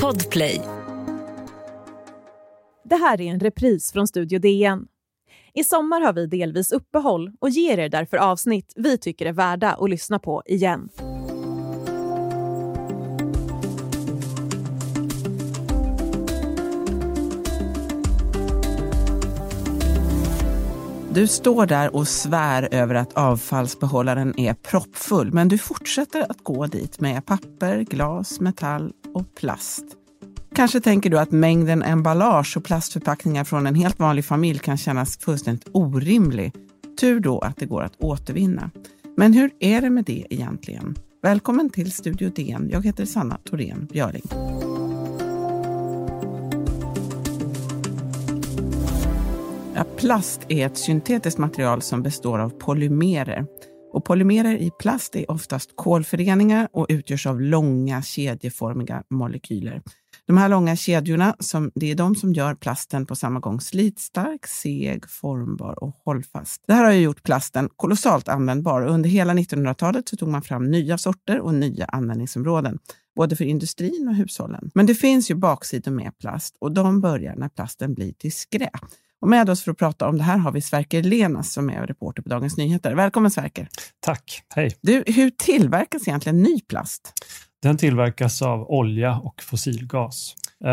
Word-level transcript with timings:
Podplay. 0.00 0.60
Det 2.84 2.96
här 2.96 3.20
är 3.20 3.30
en 3.30 3.40
repris 3.40 3.92
från 3.92 4.08
Studio 4.08 4.38
DN. 4.38 4.86
I 5.54 5.64
sommar 5.64 6.00
har 6.00 6.12
vi 6.12 6.26
delvis 6.26 6.72
uppehåll 6.72 7.32
och 7.38 7.50
ger 7.50 7.78
er 7.78 7.88
därför 7.88 8.16
avsnitt 8.16 8.72
vi 8.76 8.98
tycker 8.98 9.26
är 9.26 9.32
värda 9.32 9.72
att 9.72 9.90
lyssna 9.90 10.18
på 10.18 10.42
igen. 10.46 10.88
Du 21.14 21.26
står 21.26 21.66
där 21.66 21.96
och 21.96 22.08
svär 22.08 22.68
över 22.70 22.94
att 22.94 23.12
avfallsbehållaren 23.12 24.40
är 24.40 24.54
proppfull, 24.54 25.32
men 25.32 25.48
du 25.48 25.58
fortsätter 25.58 26.30
att 26.30 26.44
gå 26.44 26.66
dit 26.66 27.00
med 27.00 27.26
papper, 27.26 27.80
glas, 27.80 28.40
metall 28.40 28.92
och 29.14 29.34
plast. 29.34 29.84
Kanske 30.54 30.80
tänker 30.80 31.10
du 31.10 31.18
att 31.18 31.30
mängden 31.30 31.82
emballage 31.82 32.56
och 32.56 32.64
plastförpackningar 32.64 33.44
från 33.44 33.66
en 33.66 33.74
helt 33.74 33.98
vanlig 33.98 34.24
familj 34.24 34.58
kan 34.58 34.76
kännas 34.76 35.18
fullständigt 35.18 35.68
orimlig. 35.72 36.52
Tur 37.00 37.20
då 37.20 37.38
att 37.38 37.56
det 37.56 37.66
går 37.66 37.82
att 37.82 37.96
återvinna. 38.00 38.70
Men 39.16 39.32
hur 39.32 39.50
är 39.60 39.80
det 39.80 39.90
med 39.90 40.04
det 40.04 40.26
egentligen? 40.30 40.96
Välkommen 41.22 41.70
till 41.70 41.92
Studio 41.92 42.30
DN. 42.30 42.68
Jag 42.72 42.84
heter 42.84 43.04
Sanna 43.04 43.38
Thorén 43.44 43.88
Björling. 43.92 44.22
Ja, 49.80 49.86
plast 49.96 50.40
är 50.48 50.66
ett 50.66 50.76
syntetiskt 50.76 51.38
material 51.38 51.82
som 51.82 52.02
består 52.02 52.38
av 52.38 52.50
polymerer. 52.50 53.46
Och 53.92 54.04
polymerer 54.04 54.56
i 54.56 54.70
plast 54.78 55.16
är 55.16 55.30
oftast 55.30 55.70
kolföreningar 55.74 56.68
och 56.72 56.86
utgörs 56.88 57.26
av 57.26 57.40
långa 57.40 58.02
kedjeformiga 58.02 59.02
molekyler. 59.10 59.82
De 60.26 60.36
här 60.36 60.48
långa 60.48 60.76
kedjorna, 60.76 61.36
som, 61.38 61.70
det 61.74 61.90
är 61.90 61.94
de 61.94 62.14
som 62.14 62.32
gör 62.32 62.54
plasten 62.54 63.06
på 63.06 63.16
samma 63.16 63.40
gång 63.40 63.60
slitstark, 63.60 64.46
seg, 64.46 65.10
formbar 65.10 65.84
och 65.84 65.96
hållfast. 66.04 66.64
Det 66.66 66.72
här 66.72 66.84
har 66.84 66.92
ju 66.92 67.00
gjort 67.00 67.22
plasten 67.22 67.68
kolossalt 67.76 68.28
användbar 68.28 68.80
och 68.80 68.94
under 68.94 69.10
hela 69.10 69.34
1900-talet 69.34 70.08
så 70.08 70.16
tog 70.16 70.28
man 70.28 70.42
fram 70.42 70.70
nya 70.70 70.98
sorter 70.98 71.40
och 71.40 71.54
nya 71.54 71.84
användningsområden, 71.84 72.78
både 73.16 73.36
för 73.36 73.44
industrin 73.44 74.08
och 74.08 74.14
hushållen. 74.14 74.70
Men 74.74 74.86
det 74.86 74.94
finns 74.94 75.30
ju 75.30 75.34
baksidor 75.34 75.92
med 75.92 76.18
plast 76.18 76.56
och 76.58 76.72
de 76.72 77.00
börjar 77.00 77.36
när 77.36 77.48
plasten 77.48 77.94
blir 77.94 78.12
till 78.12 78.32
skräp. 78.32 78.80
Och 79.20 79.28
med 79.28 79.50
oss 79.50 79.62
för 79.62 79.70
att 79.70 79.78
prata 79.78 80.08
om 80.08 80.18
det 80.18 80.24
här 80.24 80.38
har 80.38 80.52
vi 80.52 80.60
Sverker 80.60 81.02
Lenas 81.02 81.52
som 81.52 81.70
är 81.70 81.86
reporter 81.86 82.22
på 82.22 82.28
Dagens 82.28 82.56
Nyheter. 82.56 82.94
Välkommen 82.94 83.30
Sverker! 83.30 83.68
Tack, 84.00 84.42
hej! 84.54 84.76
Du, 84.80 85.04
hur 85.06 85.30
tillverkas 85.30 86.08
egentligen 86.08 86.42
ny 86.42 86.60
plast? 86.60 87.12
Den 87.62 87.76
tillverkas 87.76 88.42
av 88.42 88.70
olja 88.70 89.16
och 89.18 89.42
fossilgas. 89.42 90.34
Uh, 90.64 90.70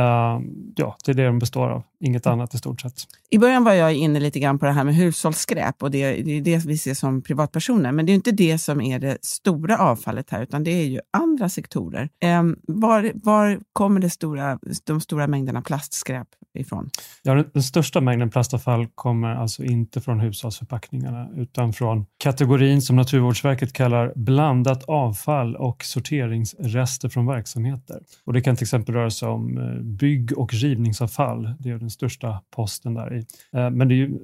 ja, 0.76 0.98
det 1.06 1.12
är 1.12 1.14
det 1.14 1.24
den 1.24 1.40
består 1.40 1.70
av, 1.70 1.84
inget 2.00 2.28
annat 2.28 2.54
i 2.54 2.58
stort 2.58 2.82
sett. 2.82 2.94
I 3.30 3.38
början 3.38 3.64
var 3.64 3.74
jag 3.74 3.94
inne 3.94 4.20
lite 4.20 4.40
grann 4.40 4.60
på 4.60 4.66
det 4.66 4.72
här 4.72 4.84
med 4.84 4.96
hushållsskräp 4.96 5.84
och 5.84 5.92
det, 5.92 6.24
det 6.24 6.32
är 6.32 6.42
det 6.42 6.66
vi 6.66 6.78
ser 6.78 6.94
som 6.94 7.22
privatpersoner. 7.22 7.92
Men 7.92 8.06
det 8.06 8.12
är 8.12 8.14
inte 8.14 8.32
det 8.32 8.58
som 8.58 8.82
är 8.82 9.00
det 9.00 9.18
stora 9.22 9.78
avfallet 9.78 10.30
här, 10.30 10.44
utan 10.44 10.64
det 10.64 10.72
är 10.72 10.86
ju 10.86 11.00
andra 11.18 11.50
sektorer. 11.50 12.10
Um, 12.40 12.60
var, 12.68 13.12
var 13.16 13.60
kommer 13.74 14.00
det 14.00 14.10
stora, 14.10 14.60
de 14.84 15.02
stora 15.02 15.28
mängderna 15.28 15.62
plastskräp 15.62 16.28
ifrån? 16.58 16.90
Ja, 17.24 17.34
den, 17.34 17.46
den 17.54 17.64
största 17.64 18.02
mängden 18.02 18.30
plastavfall 18.30 18.88
kommer 18.96 19.36
alltså 19.36 19.64
inte 19.64 20.02
från 20.02 20.20
hushållsförpackningarna, 20.20 21.30
utan 21.36 21.74
från 21.74 22.06
kategorin 22.18 22.82
som 22.82 22.96
Naturvårdsverket 22.96 23.74
kallar 23.74 24.14
blandat 24.16 24.84
avfall 24.84 25.56
och 25.56 25.84
sorteringsrester 25.84 27.10
från 27.10 27.26
verksamheter. 27.26 28.00
Och 28.26 28.34
det 28.34 28.42
kan 28.42 28.56
till 28.56 28.64
exempel 28.64 28.96
röra 28.96 29.10
sig 29.10 29.28
om 29.28 29.58
eh, 29.58 29.82
bygg 29.82 30.38
och 30.38 30.54
rivningsavfall. 30.54 31.54
Det 31.60 31.70
är 31.70 31.78
den 31.78 31.90
största 31.90 32.42
posten 32.56 32.94
där 32.94 33.14
i. 33.14 33.26
Eh, 33.58 33.70
men 33.70 33.88
det 33.88 33.94
är 33.94 33.98
ju 33.98 34.18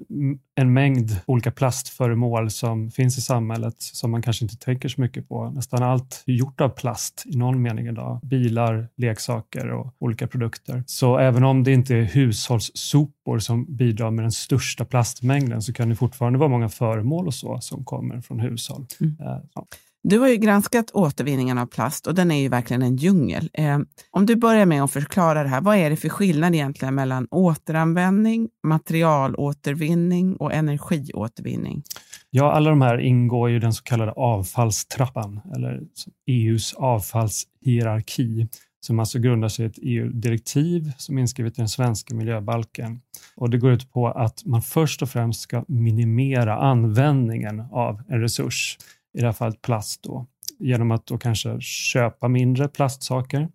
en 0.55 0.73
mängd 0.73 1.11
olika 1.25 1.51
plastföremål 1.51 2.49
som 2.49 2.91
finns 2.91 3.17
i 3.17 3.21
samhället 3.21 3.75
som 3.77 4.11
man 4.11 4.21
kanske 4.21 4.45
inte 4.45 4.57
tänker 4.57 4.89
så 4.89 5.01
mycket 5.01 5.29
på. 5.29 5.49
Nästan 5.49 5.83
allt 5.83 6.23
är 6.27 6.33
gjort 6.33 6.61
av 6.61 6.69
plast 6.69 7.23
i 7.25 7.37
någon 7.37 7.61
mening 7.61 7.87
idag. 7.87 8.19
Bilar, 8.23 8.87
leksaker 8.97 9.71
och 9.71 9.95
olika 9.99 10.27
produkter. 10.27 10.83
Så 10.85 11.17
även 11.17 11.43
om 11.43 11.63
det 11.63 11.71
inte 11.71 11.95
är 11.95 12.03
hushållssopor 12.23 13.39
som 13.39 13.75
bidrar 13.75 14.11
med 14.11 14.23
den 14.23 14.31
största 14.31 14.85
plastmängden 14.85 15.61
så 15.61 15.73
kan 15.73 15.89
det 15.89 15.95
fortfarande 15.95 16.39
vara 16.39 16.49
många 16.49 16.69
föremål 16.69 17.27
och 17.27 17.33
så 17.33 17.59
som 17.61 17.85
kommer 17.85 18.21
från 18.21 18.39
hushåll. 18.39 18.85
Mm. 18.99 19.17
Eh, 19.19 19.39
ja. 19.55 19.67
Du 20.03 20.19
har 20.19 20.27
ju 20.27 20.37
granskat 20.37 20.91
återvinningen 20.93 21.57
av 21.57 21.65
plast 21.65 22.07
och 22.07 22.15
den 22.15 22.31
är 22.31 22.41
ju 22.41 22.49
verkligen 22.49 22.81
en 22.81 22.95
djungel. 22.95 23.49
Eh, 23.53 23.79
om 24.11 24.25
du 24.25 24.35
börjar 24.35 24.65
med 24.65 24.83
att 24.83 24.91
förklara 24.91 25.43
det 25.43 25.49
här, 25.49 25.61
vad 25.61 25.77
är 25.77 25.89
det 25.89 25.95
för 25.95 26.09
skillnad 26.09 26.55
egentligen 26.55 26.95
mellan 26.95 27.27
återanvändning, 27.31 28.49
materialåtervinning 28.63 30.35
och 30.35 30.53
energiåtervinning? 30.53 31.83
Ja, 32.29 32.51
alla 32.51 32.69
de 32.69 32.81
här 32.81 32.97
ingår 32.97 33.51
i 33.51 33.59
den 33.59 33.73
så 33.73 33.83
kallade 33.83 34.11
avfallstrappan, 34.11 35.41
eller 35.55 35.81
EUs 36.27 36.73
avfallshierarki, 36.73 38.47
som 38.85 38.99
alltså 38.99 39.19
grundar 39.19 39.47
sig 39.47 39.65
i 39.65 39.67
ett 39.67 39.79
EU-direktiv 39.81 40.91
som 40.97 41.17
är 41.17 41.21
inskrivet 41.21 41.53
i 41.53 41.61
den 41.61 41.69
svenska 41.69 42.15
miljöbalken. 42.15 43.01
Och 43.35 43.49
det 43.49 43.57
går 43.57 43.71
ut 43.71 43.91
på 43.91 44.07
att 44.07 44.45
man 44.45 44.61
först 44.61 45.01
och 45.01 45.09
främst 45.09 45.41
ska 45.41 45.65
minimera 45.67 46.57
användningen 46.57 47.63
av 47.71 48.01
en 48.07 48.21
resurs 48.21 48.77
i 49.13 49.19
det 49.19 49.25
här 49.25 49.33
fallet 49.33 49.61
plast, 49.61 50.03
då, 50.03 50.27
genom 50.59 50.91
att 50.91 51.05
då 51.05 51.17
kanske 51.17 51.61
köpa 51.61 52.27
mindre 52.27 52.67
plastsaker. 52.67 53.49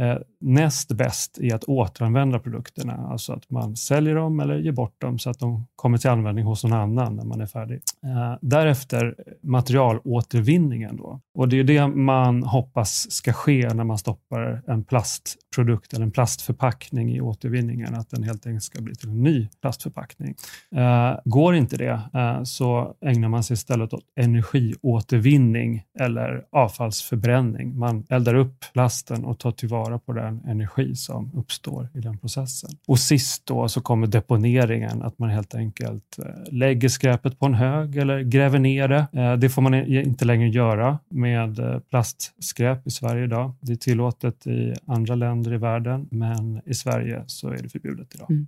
Eh, 0.00 0.16
näst 0.40 0.92
bäst 0.92 1.38
är 1.38 1.54
att 1.54 1.64
återanvända 1.64 2.38
produkterna, 2.38 3.08
alltså 3.10 3.32
att 3.32 3.50
man 3.50 3.76
säljer 3.76 4.14
dem 4.14 4.40
eller 4.40 4.58
ger 4.58 4.72
bort 4.72 5.00
dem 5.00 5.18
så 5.18 5.30
att 5.30 5.38
de 5.38 5.66
kommer 5.76 5.98
till 5.98 6.10
användning 6.10 6.44
hos 6.44 6.64
någon 6.64 6.72
annan 6.72 7.16
när 7.16 7.24
man 7.24 7.40
är 7.40 7.46
färdig. 7.46 7.80
Eh, 8.04 8.38
därefter 8.40 9.14
materialåtervinningen. 9.42 10.96
Då. 10.96 11.20
Och 11.34 11.48
det 11.48 11.58
är 11.58 11.64
det 11.64 11.88
man 11.88 12.42
hoppas 12.42 13.10
ska 13.10 13.32
ske 13.32 13.74
när 13.74 13.84
man 13.84 13.98
stoppar 13.98 14.62
en 14.66 14.84
plastprodukt 14.84 15.92
eller 15.92 16.04
en 16.04 16.10
plastförpackning 16.10 17.16
i 17.16 17.20
återvinningen, 17.20 17.94
att 17.94 18.10
den 18.10 18.22
helt 18.22 18.46
enkelt 18.46 18.64
ska 18.64 18.82
bli 18.82 18.94
till 18.94 19.08
en 19.08 19.22
ny 19.22 19.48
plastförpackning. 19.60 20.34
Eh, 20.76 21.18
går 21.24 21.54
inte 21.54 21.76
det 21.76 22.00
eh, 22.14 22.42
så 22.42 22.94
ägnar 23.00 23.28
man 23.28 23.44
sig 23.44 23.54
istället 23.54 23.92
åt 23.92 24.04
energiåtervinning 24.20 25.82
eller 26.00 26.44
avfallsförbränning. 26.52 27.78
Man 27.78 28.06
eldar 28.08 28.34
upp 28.34 28.64
plasten 28.72 29.24
och 29.24 29.38
tar 29.38 29.52
tillvara 29.52 29.81
på 29.90 30.12
den 30.12 30.40
energi 30.46 30.96
som 30.96 31.30
uppstår 31.34 31.88
i 31.94 32.00
den 32.00 32.18
processen. 32.18 32.70
Och 32.86 32.98
sist 32.98 33.46
då 33.46 33.68
så 33.68 33.80
kommer 33.80 34.06
deponeringen, 34.06 35.02
att 35.02 35.18
man 35.18 35.30
helt 35.30 35.54
enkelt 35.54 36.18
eh, 36.18 36.52
lägger 36.52 36.88
skräpet 36.88 37.38
på 37.38 37.46
en 37.46 37.54
hög 37.54 37.96
eller 37.96 38.20
gräver 38.20 38.58
ner 38.58 38.88
det. 38.88 39.06
Eh, 39.12 39.36
det 39.36 39.48
får 39.48 39.62
man 39.62 39.74
inte 39.74 40.24
längre 40.24 40.48
göra 40.48 40.98
med 41.08 41.58
eh, 41.58 41.78
plastskräp 41.78 42.86
i 42.86 42.90
Sverige 42.90 43.24
idag. 43.24 43.52
Det 43.60 43.72
är 43.72 43.76
tillåtet 43.76 44.46
i 44.46 44.74
andra 44.86 45.14
länder 45.14 45.54
i 45.54 45.56
världen, 45.56 46.08
men 46.10 46.60
i 46.66 46.74
Sverige 46.74 47.24
så 47.26 47.48
är 47.48 47.62
det 47.62 47.68
förbjudet 47.68 48.14
idag. 48.14 48.30
Mm. 48.30 48.46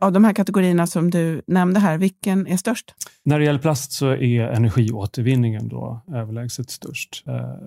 Av 0.00 0.12
de 0.12 0.24
här 0.24 0.32
kategorierna 0.32 0.86
som 0.86 1.10
du 1.10 1.42
nämnde 1.46 1.80
här, 1.80 1.98
vilken 1.98 2.46
är 2.46 2.56
störst? 2.56 2.94
När 3.22 3.38
det 3.38 3.44
gäller 3.44 3.58
plast 3.58 3.92
så 3.92 4.08
är 4.08 4.40
energiåtervinningen 4.40 5.68
då 5.68 6.00
överlägset 6.12 6.70
störst. 6.70 7.24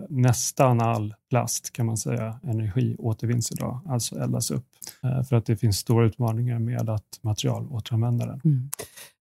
Nästan 0.09 0.81
all 0.81 1.13
plast 1.29 1.73
kan 1.73 1.85
man 1.85 1.97
säga 1.97 2.39
energiåtervinns 2.43 3.51
idag, 3.51 3.81
alltså 3.85 4.15
eldas 4.15 4.51
upp. 4.51 4.65
Eh, 5.03 5.23
för 5.23 5.35
att 5.35 5.45
det 5.45 5.57
finns 5.57 5.77
stora 5.77 6.05
utmaningar 6.05 6.59
med 6.59 6.89
att 6.89 7.19
materialåteranvända 7.21 8.25
den. 8.25 8.41
Mm. 8.45 8.69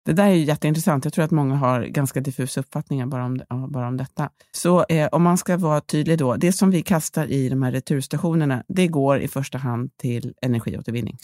Det 0.07 0.13
där 0.13 0.25
är 0.25 0.33
ju 0.33 0.43
jätteintressant. 0.43 1.05
Jag 1.05 1.13
tror 1.13 1.25
att 1.25 1.31
många 1.31 1.55
har 1.55 1.81
ganska 1.81 2.21
diffusa 2.21 2.59
uppfattningar 2.59 3.05
bara 3.05 3.25
om, 3.25 3.41
bara 3.71 3.87
om 3.87 3.97
detta. 3.97 4.29
Så 4.51 4.85
eh, 4.89 5.07
om 5.11 5.23
man 5.23 5.37
ska 5.37 5.57
vara 5.57 5.81
tydlig 5.81 6.17
då, 6.17 6.35
det 6.35 6.51
som 6.51 6.71
vi 6.71 6.81
kastar 6.81 7.31
i 7.31 7.49
de 7.49 7.63
här 7.63 7.71
returstationerna, 7.71 8.63
det 8.67 8.87
går 8.87 9.19
i 9.19 9.27
första 9.27 9.57
hand 9.57 9.89
till 9.97 10.33
energiåtervinning? 10.41 11.17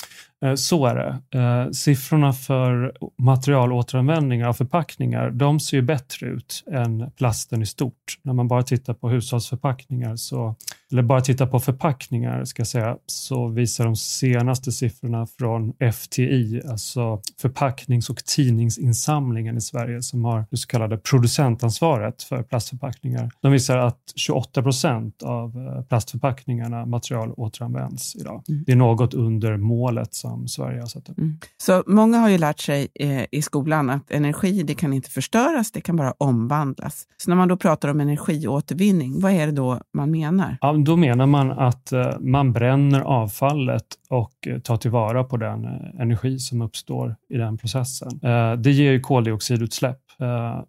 Eh, 0.46 0.56
så 0.56 0.86
är 0.86 0.96
det. 0.96 1.40
Eh, 1.40 1.72
siffrorna 1.72 2.34
för 2.34 2.94
materialåteranvändning 3.18 4.46
av 4.46 4.54
förpackningar, 4.54 5.32
de 5.32 5.60
ser 5.60 5.78
ju 5.78 5.84
bättre 5.84 6.28
ut 6.28 6.64
än 6.72 7.12
plasten 7.12 7.62
i 7.62 7.66
stort. 7.66 8.20
När 8.24 8.34
man 8.34 8.48
bara 8.48 8.64
tittar 8.64 8.94
på 8.94 9.10
hushållsförpackningar, 9.10 10.16
så, 10.16 10.56
eller 10.94 11.04
bara 11.04 11.22
tittar 11.22 11.48
på 11.48 11.60
förpackningar, 11.60 12.46
ska 12.46 12.66
säga, 12.66 12.98
så 13.06 13.48
visar 13.48 13.86
de 13.86 13.96
senaste 13.96 14.72
siffrorna 14.72 15.28
från 15.40 15.74
FTI, 15.94 16.62
alltså 16.70 17.22
förpacknings 17.42 18.10
och 18.10 18.26
tidnings 18.26 18.74
plastförpackningsinsamlingen 18.74 19.58
i 19.58 19.62
Sverige 19.62 20.02
som 20.02 20.26
har 20.26 20.46
det 20.52 20.58
så 20.58 20.68
kallade 20.68 20.98
producentansvaret 20.98 22.24
för 22.24 22.44
plastförpackningar. 22.44 23.32
De 23.42 23.52
visar 23.52 23.78
att 23.78 24.14
28 24.16 24.64
procent 24.64 25.24
av 25.24 25.58
eh, 25.58 25.84
plastförpackningarna 25.84 26.86
material 26.86 27.34
återanvänds 27.38 28.16
idag. 28.16 28.44
Mm. 28.50 28.64
Det 28.66 28.72
är 28.72 28.76
något 28.76 29.14
under 29.14 29.58
målet 29.58 30.14
som 30.14 30.48
Sverige 30.48 30.80
har 30.80 30.88
satt 30.88 31.10
upp. 31.10 31.18
Mm. 31.18 31.38
Så 31.58 31.84
många 31.88 32.18
har 32.18 32.30
ju 32.30 32.38
lärt 32.38 32.60
sig 32.60 32.88
eh, 32.96 33.26
i 33.32 33.42
skolan 33.42 33.90
att 33.90 34.12
energi 34.12 34.64
det 34.64 34.76
kan 34.76 34.94
inte 34.94 35.10
förstöras, 35.10 35.72
det 35.72 35.82
kan 35.82 35.96
bara 35.96 36.14
omvandlas. 36.18 37.08
Så 37.18 37.30
när 37.30 37.36
man 37.36 37.48
då 37.48 37.58
pratar 37.58 37.90
om 37.90 38.00
energiåtervinning, 38.00 39.22
vad 39.22 39.32
är 39.32 39.46
det 39.46 39.52
då 39.52 39.80
man 39.94 40.12
menar? 40.12 40.58
Ja, 40.62 40.74
då 40.84 40.96
menar 40.96 41.26
man 41.26 41.52
att 41.52 41.92
eh, 41.92 42.20
man 42.20 42.54
bränner 42.54 43.02
avfallet 43.02 43.86
och 44.10 44.48
eh, 44.48 44.60
tar 44.60 44.78
tillvara 44.78 45.24
på 45.24 45.38
den 45.38 45.66
eh, 45.66 46.02
energi 46.02 46.40
som 46.40 46.62
uppstår 46.62 47.16
i 47.30 47.38
den 47.38 47.58
processen. 47.58 48.20
Det 48.58 48.72
ger 48.72 48.92
ju 48.92 49.00
koldioxidutsläpp, 49.00 50.00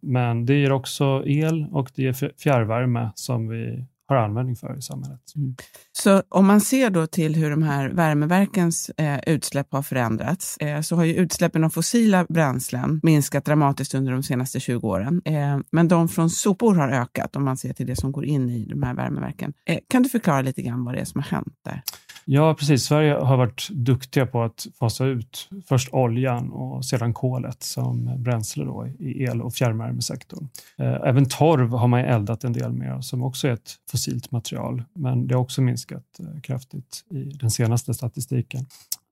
men 0.00 0.46
det 0.46 0.54
ger 0.54 0.72
också 0.72 1.22
el 1.26 1.66
och 1.72 1.90
det 1.94 2.02
ger 2.02 2.32
fjärrvärme 2.38 3.10
som 3.14 3.48
vi 3.48 3.86
har 4.08 4.16
användning 4.16 4.56
för 4.56 4.78
i 4.78 4.82
samhället. 4.82 5.20
Mm. 5.36 5.56
Så 5.92 6.22
om 6.28 6.46
man 6.46 6.60
ser 6.60 6.90
då 6.90 7.06
till 7.06 7.36
hur 7.36 7.50
de 7.50 7.62
här 7.62 7.88
värmeverkens 7.88 8.90
eh, 8.90 9.18
utsläpp 9.26 9.72
har 9.72 9.82
förändrats, 9.82 10.56
eh, 10.56 10.80
så 10.80 10.96
har 10.96 11.04
ju 11.04 11.14
utsläppen 11.14 11.64
av 11.64 11.70
fossila 11.70 12.26
bränslen 12.28 13.00
minskat 13.02 13.44
dramatiskt 13.44 13.94
under 13.94 14.12
de 14.12 14.22
senaste 14.22 14.60
20 14.60 14.88
åren. 14.88 15.22
Eh, 15.24 15.58
men 15.72 15.88
de 15.88 16.08
från 16.08 16.30
sopor 16.30 16.74
har 16.74 16.88
ökat 16.88 17.36
om 17.36 17.44
man 17.44 17.56
ser 17.56 17.72
till 17.72 17.86
det 17.86 17.96
som 17.96 18.12
går 18.12 18.24
in 18.24 18.50
i 18.50 18.64
de 18.64 18.82
här 18.82 18.94
värmeverken. 18.94 19.52
kan 19.88 20.02
du 20.02 20.08
förklara 20.08 20.42
lite 20.42 20.62
grann 20.62 20.84
vad 20.84 20.94
det 20.94 21.00
är 21.00 21.04
som 21.04 21.20
har 21.20 21.30
hänt 21.30 21.54
där? 21.64 21.82
Ja, 22.26 22.54
precis. 22.54 22.84
Sverige 22.84 23.14
har 23.14 23.36
varit 23.36 23.68
duktiga 23.70 24.26
på 24.26 24.42
att 24.42 24.66
fasa 24.78 25.04
ut 25.04 25.48
först 25.68 25.88
oljan 25.92 26.52
och 26.52 26.84
sedan 26.84 27.14
kolet 27.14 27.62
som 27.62 28.22
bränsle 28.22 28.64
då 28.64 28.86
i 28.98 29.22
el 29.22 29.42
och 29.42 29.54
fjärrvärmesektorn. 29.54 30.48
Eh, 30.78 31.08
även 31.08 31.28
torv 31.28 31.70
har 31.70 31.88
man 31.88 32.00
eldat 32.00 32.44
en 32.44 32.52
del 32.52 32.72
med 32.72 33.04
som 33.04 33.22
också 33.22 33.48
är 33.48 33.52
ett 33.52 33.70
fossilt 33.94 34.30
material, 34.30 34.84
men 34.92 35.26
det 35.26 35.34
har 35.34 35.42
också 35.42 35.62
minskat 35.62 36.20
eh, 36.20 36.40
kraftigt 36.40 37.04
i 37.10 37.22
den 37.22 37.50
senaste 37.50 37.94
statistiken. 37.94 38.66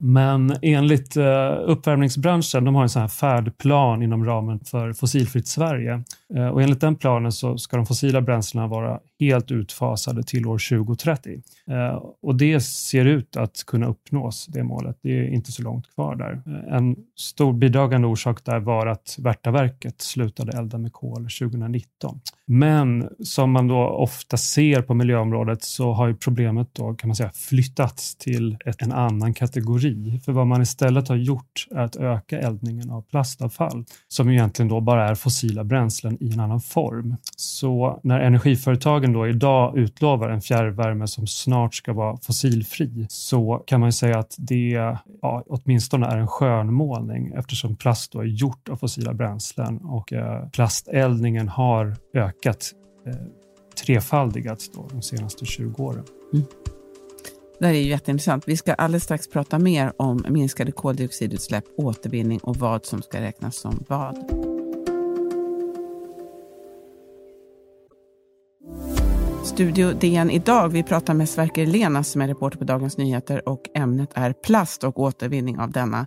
Men 0.05 0.57
enligt 0.63 1.17
eh, 1.17 1.53
uppvärmningsbranschen, 1.65 2.65
de 2.65 2.75
har 2.75 2.83
en 2.83 2.89
sån 2.89 3.03
här 3.03 3.09
färdplan 3.09 4.03
inom 4.03 4.25
ramen 4.25 4.61
för 4.61 4.93
Fossilfritt 4.93 5.49
Sverige. 5.49 6.03
Eh, 6.35 6.47
och 6.47 6.63
enligt 6.63 6.81
den 6.81 6.97
planen 6.97 7.33
så 7.33 7.59
ska 7.59 7.77
de 7.77 7.87
fossila 7.87 8.21
bränslena 8.21 8.67
vara 8.67 9.01
helt 9.21 9.51
utfasade 9.51 10.23
till 10.23 10.47
år 10.47 10.77
2030. 10.79 11.43
Eh, 11.71 12.03
och 12.23 12.35
det 12.35 12.61
ser 12.61 13.05
ut 13.05 13.37
att 13.37 13.65
kunna 13.67 13.87
uppnås, 13.87 14.47
det 14.47 14.63
målet. 14.63 14.99
Det 15.03 15.19
är 15.19 15.29
inte 15.29 15.53
så 15.53 15.63
långt 15.63 15.95
kvar 15.95 16.17
där. 16.17 16.43
En 16.77 16.97
stor 17.17 17.53
bidragande 17.53 18.09
orsak 18.09 18.45
där 18.45 18.61
var 18.61 18.87
att 18.87 19.17
Värtaverket 19.19 20.01
slutade 20.01 20.59
elda 20.59 20.79
med 20.79 20.93
kol 20.93 21.29
2019. 21.41 22.21
Men 22.47 23.09
som 23.25 23.53
man 23.53 23.69
då 23.69 23.79
ofta 23.79 24.37
ser 24.37 24.83
på 24.83 24.95
miljöområdet 24.95 25.63
så 25.63 25.93
har 25.93 26.09
ju 26.09 26.17
problemet 26.17 26.69
då 26.73 26.95
kan 26.95 27.09
man 27.09 27.17
säga 27.17 27.31
flyttats 27.35 28.17
till 28.17 28.57
ett, 28.65 28.83
en 28.83 28.93
annan 28.93 29.35
kategori. 29.35 29.92
För 30.25 30.33
vad 30.33 30.47
man 30.47 30.63
istället 30.63 31.09
har 31.09 31.17
gjort 31.17 31.67
är 31.71 31.81
att 31.81 31.97
öka 31.97 32.41
eldningen 32.41 32.91
av 32.91 33.03
plastavfall 33.03 33.85
som 34.09 34.31
egentligen 34.31 34.69
då 34.69 34.81
bara 34.81 35.09
är 35.09 35.15
fossila 35.15 35.65
bränslen 35.65 36.17
i 36.21 36.33
en 36.33 36.41
annan 36.41 36.61
form. 36.61 37.17
Så 37.37 38.01
när 38.03 38.21
energiföretagen 38.21 39.13
då 39.13 39.29
idag 39.29 39.79
utlovar 39.79 40.31
en 40.31 40.41
fjärrvärme 40.41 41.07
som 41.07 41.27
snart 41.27 41.75
ska 41.75 41.93
vara 41.93 42.17
fossilfri 42.17 43.07
så 43.09 43.63
kan 43.67 43.81
man 43.81 43.93
säga 43.93 44.19
att 44.19 44.35
det 44.39 44.71
ja, 45.23 45.45
åtminstone 45.47 46.07
är 46.07 46.17
en 46.17 46.29
skönmålning 46.29 47.33
eftersom 47.37 47.77
plast 47.77 48.13
då 48.13 48.21
är 48.21 48.25
gjort 48.25 48.69
av 48.69 48.77
fossila 48.77 49.15
bränslen 49.15 49.79
och 49.79 50.13
eh, 50.13 50.49
plasteldningen 50.49 51.49
har 51.49 51.97
ökat 52.15 52.73
eh, 53.07 53.15
trefaldigats 53.85 54.71
då 54.71 54.89
de 54.91 55.03
senaste 55.03 55.45
20 55.45 55.83
åren. 55.83 56.05
Mm. 56.33 56.47
Det 57.63 57.69
här 57.69 57.75
är 57.75 57.81
jätteintressant. 57.81 58.49
Vi 58.49 58.57
ska 58.57 58.75
alldeles 58.75 59.05
strax 59.05 59.29
prata 59.29 59.59
mer 59.59 59.93
om 59.97 60.25
minskade 60.29 60.73
koldioxidutsläpp, 60.73 61.65
återvinning 61.77 62.39
och 62.39 62.57
vad 62.57 62.87
som 62.87 63.03
ska 63.03 63.21
räknas 63.21 63.57
som 63.57 63.85
vad. 63.89 64.17
Studio 69.45 69.93
DN 69.93 70.31
idag. 70.31 70.69
Vi 70.69 70.83
pratar 70.83 71.15
med 71.15 71.29
Sverker 71.29 71.67
Lena 71.67 72.05
som 72.05 72.21
är 72.21 72.29
reporter 72.29 72.59
på 72.59 72.65
Dagens 72.65 72.97
Nyheter 72.97 73.49
och 73.49 73.61
ämnet 73.75 74.11
är 74.15 74.33
plast 74.33 74.85
och 74.85 75.01
återvinning 75.01 75.59
av 75.59 75.71
denna. 75.71 76.07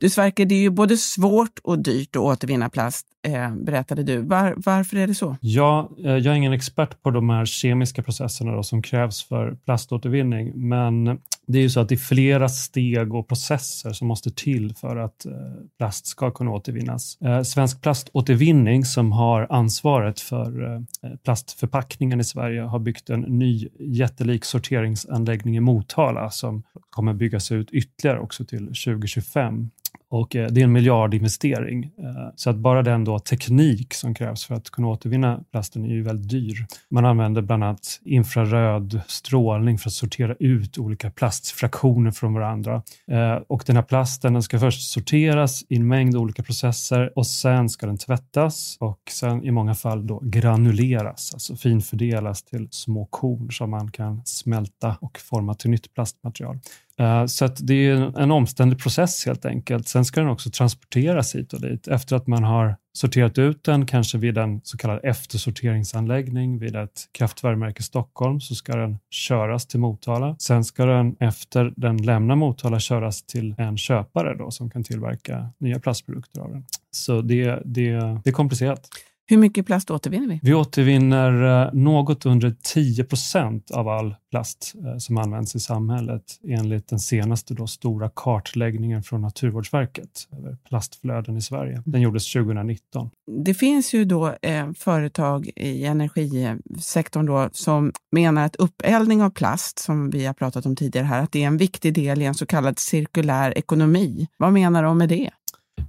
Du 0.00 0.10
Sverker, 0.10 0.44
det 0.46 0.54
är 0.54 0.60
ju 0.60 0.70
både 0.70 0.96
svårt 0.96 1.58
och 1.62 1.78
dyrt 1.78 2.16
att 2.16 2.22
återvinna 2.22 2.68
plast, 2.68 3.06
eh, 3.22 3.54
berättade 3.54 4.02
du. 4.02 4.22
Var, 4.22 4.54
varför 4.56 4.96
är 4.96 5.06
det 5.06 5.14
så? 5.14 5.36
Ja, 5.40 5.90
eh, 6.04 6.10
jag 6.10 6.26
är 6.26 6.34
ingen 6.34 6.52
expert 6.52 7.02
på 7.02 7.10
de 7.10 7.30
här 7.30 7.44
kemiska 7.44 8.02
processerna 8.02 8.52
då, 8.52 8.62
som 8.62 8.82
krävs 8.82 9.24
för 9.24 9.56
plaståtervinning, 9.64 10.68
men 10.68 11.04
det 11.46 11.58
är 11.58 11.62
ju 11.62 11.70
så 11.70 11.80
att 11.80 11.88
det 11.88 11.94
är 11.94 11.96
flera 11.96 12.48
steg 12.48 13.14
och 13.14 13.28
processer 13.28 13.92
som 13.92 14.08
måste 14.08 14.30
till 14.30 14.74
för 14.74 14.96
att 14.96 15.26
eh, 15.26 15.32
plast 15.78 16.06
ska 16.06 16.30
kunna 16.30 16.50
återvinnas. 16.50 17.18
Eh, 17.20 17.42
Svensk 17.42 17.82
plaståtervinning 17.82 18.84
som 18.84 19.12
har 19.12 19.46
ansvaret 19.50 20.20
för 20.20 20.80
plastförpackningen 21.24 22.20
i 22.20 22.24
Sverige 22.24 22.60
har 22.60 22.78
byggt 22.78 23.10
en 23.10 23.20
ny 23.20 23.68
jättelik 23.78 24.44
sorteringsanläggning 24.44 25.56
i 25.56 25.60
Motala 25.60 26.30
som 26.30 26.62
kommer 26.90 27.14
byggas 27.14 27.52
ut 27.52 27.70
ytterligare 27.70 28.20
också 28.20 28.44
till 28.44 28.66
2025 28.66 29.70
och 30.10 30.36
eh, 30.36 30.48
det 30.50 30.60
är 30.60 30.64
en 30.64 30.72
miljardinvestering. 30.72 31.84
Eh, 31.84 32.32
så 32.36 32.50
att 32.50 32.56
bara 32.56 32.82
den 32.82 33.04
då 33.04 33.18
teknik 33.18 33.94
som 33.94 34.14
krävs 34.14 34.44
för 34.44 34.54
att 34.54 34.70
kunna 34.70 34.88
återvinna 34.88 35.40
plasten 35.50 35.84
är 35.84 35.88
ju 35.88 36.02
väldigt 36.02 36.30
dyr. 36.30 36.66
Man 36.90 37.04
använder 37.04 37.42
bland 37.42 37.64
annat 37.64 38.00
infraröd 38.04 39.00
strålning 39.06 39.78
för 39.78 39.88
att 39.88 39.94
sortera 39.94 40.34
ut 40.38 40.78
olika 40.78 41.10
plastfraktioner 41.10 42.10
från 42.10 42.34
varandra. 42.34 42.82
Eh, 43.10 43.34
och 43.48 43.62
den 43.66 43.76
här 43.76 43.82
plasten 43.82 44.32
den 44.32 44.42
ska 44.42 44.58
först 44.58 44.90
sorteras 44.90 45.64
i 45.68 45.76
en 45.76 45.88
mängd 45.88 46.16
olika 46.16 46.42
processer 46.42 47.18
och 47.18 47.26
sen 47.26 47.68
ska 47.68 47.86
den 47.86 47.98
tvättas 47.98 48.76
och 48.80 49.00
sen 49.10 49.44
i 49.44 49.50
många 49.50 49.74
fall 49.74 50.06
då 50.06 50.20
granuleras, 50.22 51.30
alltså 51.34 51.56
finfördelas 51.56 52.42
till 52.42 52.68
små 52.70 53.06
korn 53.06 53.50
som 53.50 53.70
man 53.70 53.90
kan 53.90 54.22
smälta 54.24 54.96
och 55.00 55.18
forma 55.18 55.54
till 55.54 55.70
nytt 55.70 55.94
plastmaterial. 55.94 56.58
Eh, 57.00 57.26
så 57.26 57.44
att 57.44 57.66
det 57.66 57.74
är 57.74 58.18
en 58.18 58.30
omständig 58.30 58.78
process 58.78 59.26
helt 59.26 59.44
enkelt. 59.44 59.88
Sen 59.88 60.04
ska 60.04 60.20
den 60.20 60.30
också 60.30 60.50
transporteras 60.50 61.34
hit 61.34 61.52
och 61.52 61.60
dit. 61.60 61.88
Efter 61.88 62.16
att 62.16 62.26
man 62.26 62.44
har 62.44 62.76
sorterat 62.92 63.38
ut 63.38 63.64
den, 63.64 63.86
kanske 63.86 64.18
vid 64.18 64.38
en 64.38 64.60
så 64.64 64.78
kallad 64.78 65.00
eftersorteringsanläggning 65.02 66.58
vid 66.58 66.76
ett 66.76 67.08
kraftvärmeverk 67.12 67.80
i 67.80 67.82
Stockholm, 67.82 68.40
så 68.40 68.54
ska 68.54 68.76
den 68.76 68.98
köras 69.10 69.66
till 69.66 69.80
Motala. 69.80 70.36
Sen 70.38 70.64
ska 70.64 70.84
den 70.84 71.16
efter 71.20 71.72
den 71.76 71.96
lämnar 71.96 72.36
Motala 72.36 72.80
köras 72.80 73.22
till 73.22 73.54
en 73.58 73.76
köpare 73.76 74.36
då, 74.36 74.50
som 74.50 74.70
kan 74.70 74.84
tillverka 74.84 75.50
nya 75.58 75.80
plastprodukter 75.80 76.40
av 76.40 76.50
den. 76.52 76.64
Så 76.90 77.20
det, 77.22 77.62
det, 77.64 77.90
det 78.24 78.30
är 78.30 78.32
komplicerat. 78.32 78.88
Hur 79.30 79.38
mycket 79.38 79.66
plast 79.66 79.90
återvinner 79.90 80.26
vi? 80.26 80.40
Vi 80.42 80.54
återvinner 80.54 81.62
eh, 81.66 81.72
något 81.72 82.26
under 82.26 82.56
10 82.62 83.04
procent 83.04 83.70
av 83.70 83.88
all 83.88 84.14
plast 84.30 84.74
eh, 84.84 84.98
som 84.98 85.16
används 85.16 85.54
i 85.54 85.60
samhället 85.60 86.22
enligt 86.48 86.88
den 86.88 86.98
senaste 86.98 87.54
då 87.54 87.66
stora 87.66 88.10
kartläggningen 88.14 89.02
från 89.02 89.20
Naturvårdsverket 89.20 90.28
över 90.38 90.56
plastflöden 90.68 91.36
i 91.36 91.42
Sverige. 91.42 91.82
Den 91.86 92.00
gjordes 92.00 92.32
2019. 92.32 93.10
Det 93.44 93.54
finns 93.54 93.94
ju 93.94 94.04
då 94.04 94.34
eh, 94.42 94.72
företag 94.78 95.50
i 95.56 95.84
energisektorn 95.84 97.26
då 97.26 97.48
som 97.52 97.92
menar 98.12 98.46
att 98.46 98.56
uppeldning 98.56 99.22
av 99.22 99.30
plast, 99.30 99.78
som 99.78 100.10
vi 100.10 100.26
har 100.26 100.34
pratat 100.34 100.66
om 100.66 100.76
tidigare 100.76 101.06
här, 101.06 101.22
att 101.22 101.32
det 101.32 101.42
är 101.42 101.46
en 101.46 101.56
viktig 101.56 101.94
del 101.94 102.22
i 102.22 102.24
en 102.24 102.34
så 102.34 102.46
kallad 102.46 102.78
cirkulär 102.78 103.58
ekonomi. 103.58 104.28
Vad 104.36 104.52
menar 104.52 104.82
de 104.82 104.98
med 104.98 105.08
det? 105.08 105.30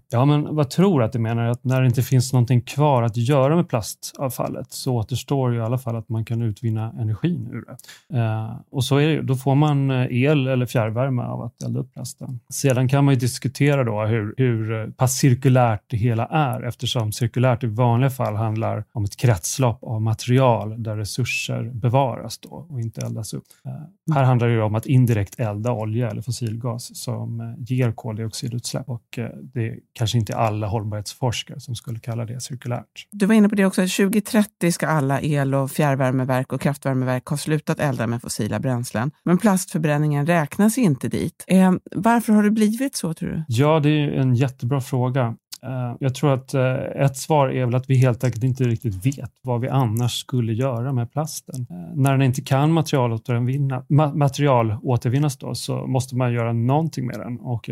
Ja, 0.10 0.25
men 0.25 0.55
vad 0.55 0.69
tror 0.69 1.03
att 1.03 1.13
du 1.13 1.19
menar? 1.19 1.43
Att 1.43 1.63
när 1.63 1.81
det 1.81 1.88
inte 1.88 2.03
finns 2.03 2.33
någonting 2.33 2.62
kvar 2.62 3.03
att 3.03 3.17
göra 3.17 3.55
med 3.55 3.69
plastavfallet 3.69 4.74
så 4.74 4.95
återstår 4.95 5.53
ju 5.53 5.57
i 5.57 5.62
alla 5.62 5.77
fall 5.77 5.95
att 5.95 6.10
man 6.10 6.25
kan 6.25 6.41
utvinna 6.41 6.93
energin 7.00 7.50
ur 7.51 7.65
det. 7.65 8.17
Eh, 8.19 8.55
och 8.71 8.83
så 8.83 8.98
är 8.98 9.07
det 9.07 9.13
ju. 9.13 9.21
Då 9.21 9.36
får 9.36 9.55
man 9.55 9.91
eh, 9.91 10.07
el 10.10 10.48
eller 10.48 10.65
fjärrvärme 10.65 11.24
av 11.24 11.41
att 11.41 11.63
elda 11.63 11.79
upp 11.79 11.93
plasten. 11.93 12.39
Sedan 12.50 12.88
kan 12.88 13.05
man 13.05 13.13
ju 13.13 13.19
diskutera 13.19 13.83
då 13.83 14.05
hur, 14.05 14.33
hur 14.38 14.81
eh, 14.81 14.88
pass 14.88 15.13
cirkulärt 15.17 15.83
det 15.88 15.98
hela 15.98 16.25
är 16.25 16.62
eftersom 16.62 17.12
cirkulärt 17.12 17.63
i 17.63 17.67
vanliga 17.67 18.10
fall 18.10 18.36
handlar 18.36 18.83
om 18.91 19.03
ett 19.03 19.17
kretslopp 19.17 19.83
av 19.83 20.01
material 20.01 20.83
där 20.83 20.98
resurser 20.98 21.71
bevaras 21.74 22.39
då 22.39 22.65
och 22.69 22.79
inte 22.79 23.01
eldas 23.01 23.33
upp. 23.33 23.43
Eh, 23.65 24.13
här 24.15 24.24
handlar 24.24 24.48
det 24.48 24.62
om 24.62 24.75
att 24.75 24.86
indirekt 24.86 25.39
elda 25.39 25.71
olja 25.71 26.10
eller 26.10 26.21
fossilgas 26.21 26.98
som 27.03 27.39
eh, 27.39 27.53
ger 27.57 27.91
koldioxidutsläpp 27.91 28.89
och 28.89 29.19
eh, 29.19 29.29
det 29.41 29.79
kanske 29.93 30.17
inte 30.17 30.35
alla 30.35 30.67
hållbarhetsforskare 30.67 31.59
som 31.59 31.75
skulle 31.75 32.00
kalla 32.00 32.25
det 32.25 32.41
cirkulärt. 32.41 33.07
Du 33.11 33.25
var 33.25 33.35
inne 33.35 33.50
på 33.50 33.55
det 33.55 33.65
också, 33.65 33.81
2030 33.81 34.71
ska 34.71 34.88
alla 34.88 35.21
el 35.21 35.55
och 35.55 35.71
fjärrvärmeverk 35.71 36.53
och 36.53 36.61
kraftvärmeverk 36.61 37.25
ha 37.25 37.38
slutat 37.38 37.79
elda 37.79 38.07
med 38.07 38.21
fossila 38.21 38.59
bränslen. 38.59 39.11
Men 39.23 39.38
plastförbränningen 39.38 40.25
räknas 40.25 40.77
inte 40.77 41.07
dit. 41.07 41.43
Eh, 41.47 41.71
varför 41.91 42.33
har 42.33 42.43
det 42.43 42.51
blivit 42.51 42.95
så 42.95 43.13
tror 43.13 43.29
du? 43.29 43.43
Ja, 43.47 43.79
det 43.79 43.89
är 43.89 44.11
en 44.11 44.35
jättebra 44.35 44.81
fråga. 44.81 45.35
Eh, 45.65 45.96
jag 46.00 46.15
tror 46.15 46.34
att 46.34 46.53
eh, 46.53 46.75
ett 46.75 47.18
svar 47.18 47.50
är 47.50 47.65
väl 47.65 47.75
att 47.75 47.89
vi 47.89 47.96
helt 47.96 48.24
enkelt 48.24 48.44
inte 48.44 48.63
riktigt 48.63 49.06
vet 49.06 49.32
vad 49.41 49.62
vi 49.62 49.70
annars 49.70 50.20
skulle 50.20 50.53
göra 50.53 50.94
med 50.94 51.12
plasten. 51.12 51.68
Eh, 51.70 51.96
när 51.96 52.12
den 52.12 52.22
inte 52.22 52.41
kan 52.41 52.72
materialåtervinna, 52.72 53.84
materialåtervinnas 54.13 55.38
då, 55.38 55.56
så 55.56 55.88
måste 55.88 56.15
man 56.15 56.34
göra 56.34 56.53
någonting 56.53 57.06
med 57.06 57.20
den 57.20 57.39
och 57.39 57.70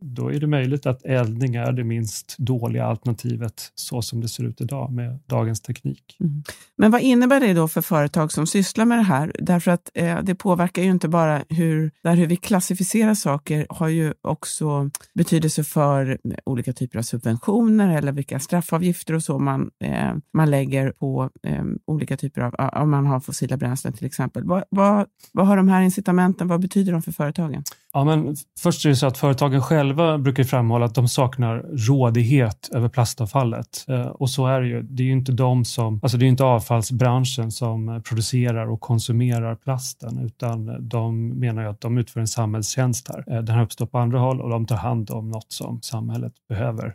då 0.00 0.32
är 0.32 0.40
det 0.40 0.46
möjligt 0.46 0.86
att 0.86 1.04
eldning 1.04 1.54
är 1.54 1.72
det 1.72 1.84
minst 1.84 2.36
dåliga 2.38 2.84
alternativet 2.84 3.72
så 3.74 4.02
som 4.02 4.20
det 4.20 4.28
ser 4.28 4.44
ut 4.44 4.60
idag 4.60 4.92
med 4.92 5.18
dagens 5.26 5.60
teknik. 5.60 6.16
Mm. 6.20 6.42
Men 6.76 6.90
vad 6.90 7.00
innebär 7.00 7.40
det 7.40 7.54
då 7.54 7.68
för 7.68 7.80
företag 7.80 8.32
som 8.32 8.46
sysslar 8.46 8.84
med 8.84 8.98
det 8.98 9.02
här? 9.02 9.32
Därför 9.38 9.70
att 9.70 9.90
eh, 9.94 10.22
det 10.22 10.34
påverkar 10.34 10.82
ju 10.82 10.90
inte 10.90 11.08
bara 11.08 11.42
hur, 11.48 11.90
där 12.02 12.16
hur 12.16 12.26
vi 12.26 12.36
klassificerar 12.36 13.14
saker 13.14 13.66
har 13.70 13.88
ju 13.88 14.14
också 14.22 14.90
betydelse 15.14 15.64
för 15.64 16.18
olika 16.44 16.72
typer 16.72 16.98
av 16.98 17.02
subventioner 17.02 17.25
eller 17.28 18.12
vilka 18.12 18.38
straffavgifter 18.38 19.14
och 19.14 19.22
så 19.22 19.38
man, 19.38 19.70
eh, 19.80 20.14
man 20.32 20.50
lägger 20.50 20.90
på 20.90 21.30
eh, 21.42 21.64
olika 21.84 22.16
typer 22.16 22.40
av, 22.40 22.54
om 22.82 22.90
man 22.90 23.06
har 23.06 23.20
fossila 23.20 23.56
bränslen 23.56 23.92
till 23.92 24.06
exempel. 24.06 24.44
Vad, 24.44 24.64
vad, 24.70 25.06
vad 25.32 25.46
har 25.46 25.56
de 25.56 25.68
här 25.68 25.82
incitamenten, 25.82 26.48
vad 26.48 26.60
betyder 26.60 26.92
de 26.92 27.02
för 27.02 27.12
företagen? 27.12 27.64
Ja, 27.96 28.04
men 28.04 28.36
först 28.58 28.84
är 28.84 28.88
det 28.88 28.96
så 28.96 29.06
att 29.06 29.18
företagen 29.18 29.62
själva 29.62 30.18
brukar 30.18 30.44
framhålla 30.44 30.86
att 30.86 30.94
de 30.94 31.08
saknar 31.08 31.58
rådighet 31.88 32.70
över 32.72 32.88
plastavfallet. 32.88 33.84
Eh, 33.88 34.06
och 34.06 34.30
så 34.30 34.46
är 34.46 34.60
det 34.60 34.66
ju. 34.68 34.82
Det 34.82 35.02
är 35.02 35.04
ju 35.04 35.12
inte 35.12 35.32
de 35.32 35.64
som, 35.64 36.00
alltså 36.02 36.18
det 36.18 36.24
är 36.24 36.28
inte 36.28 36.44
avfallsbranschen 36.44 37.50
som 37.50 37.88
eh, 37.88 38.00
producerar 38.00 38.66
och 38.66 38.80
konsumerar 38.80 39.54
plasten, 39.54 40.18
utan 40.18 40.68
eh, 40.68 40.74
de 40.74 41.28
menar 41.28 41.62
ju 41.62 41.68
att 41.68 41.80
de 41.80 41.98
utför 41.98 42.20
en 42.20 42.28
samhällstjänst 42.28 43.08
här. 43.08 43.42
Den 43.42 43.56
har 43.56 43.62
uppstått 43.62 43.92
på 43.92 43.98
andra 43.98 44.18
håll 44.18 44.40
och 44.40 44.50
de 44.50 44.66
tar 44.66 44.76
hand 44.76 45.10
om 45.10 45.30
något 45.30 45.52
som 45.52 45.82
samhället 45.82 46.32
behöver. 46.48 46.94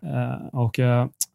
Och 0.56 0.80